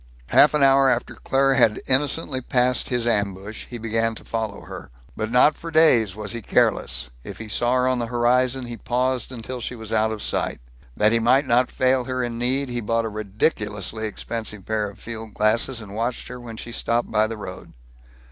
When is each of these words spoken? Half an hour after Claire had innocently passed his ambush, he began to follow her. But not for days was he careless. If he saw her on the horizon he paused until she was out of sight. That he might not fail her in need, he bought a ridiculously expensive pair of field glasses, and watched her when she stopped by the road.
Half 0.29 0.55
an 0.55 0.63
hour 0.63 0.89
after 0.89 1.13
Claire 1.13 1.53
had 1.53 1.79
innocently 1.85 2.41
passed 2.41 2.89
his 2.89 3.05
ambush, 3.05 3.67
he 3.69 3.77
began 3.77 4.15
to 4.15 4.25
follow 4.25 4.61
her. 4.61 4.89
But 5.15 5.29
not 5.29 5.55
for 5.55 5.69
days 5.69 6.15
was 6.15 6.31
he 6.31 6.41
careless. 6.41 7.11
If 7.23 7.37
he 7.37 7.47
saw 7.47 7.75
her 7.75 7.87
on 7.87 7.99
the 7.99 8.07
horizon 8.07 8.65
he 8.65 8.77
paused 8.77 9.31
until 9.31 9.61
she 9.61 9.75
was 9.75 9.93
out 9.93 10.11
of 10.11 10.23
sight. 10.23 10.59
That 10.97 11.11
he 11.11 11.19
might 11.19 11.45
not 11.45 11.69
fail 11.69 12.05
her 12.05 12.23
in 12.23 12.39
need, 12.39 12.67
he 12.69 12.81
bought 12.81 13.05
a 13.05 13.09
ridiculously 13.09 14.07
expensive 14.07 14.65
pair 14.65 14.89
of 14.89 14.97
field 14.97 15.35
glasses, 15.35 15.81
and 15.81 15.93
watched 15.93 16.29
her 16.29 16.39
when 16.39 16.57
she 16.57 16.71
stopped 16.71 17.11
by 17.11 17.27
the 17.27 17.37
road. 17.37 17.73